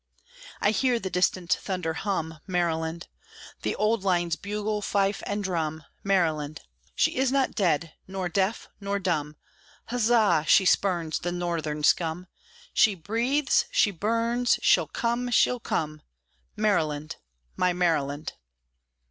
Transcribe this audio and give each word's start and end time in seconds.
I 0.59 0.71
hear 0.71 0.99
the 0.99 1.11
distant 1.11 1.53
thunder 1.61 1.93
hum, 1.93 2.39
Maryland! 2.47 3.07
The 3.61 3.75
Old 3.75 4.03
Line's 4.03 4.35
bugle, 4.35 4.81
fife, 4.81 5.21
and 5.27 5.43
drum, 5.43 5.83
Maryland! 6.03 6.61
She 6.95 7.17
is 7.17 7.31
not 7.31 7.53
dead, 7.53 7.93
nor 8.07 8.27
deaf, 8.27 8.67
nor 8.79 8.97
dumb; 8.97 9.35
Huzza! 9.91 10.43
she 10.47 10.65
spurns 10.65 11.19
the 11.19 11.31
Northern 11.31 11.83
scum! 11.83 12.25
She 12.73 12.95
breathes! 12.95 13.65
She 13.69 13.91
burns! 13.91 14.57
She'll 14.63 14.87
come! 14.87 15.29
She'll 15.29 15.59
come! 15.59 16.01
Maryland, 16.55 17.17
my 17.55 17.71
Maryland! 17.71 18.33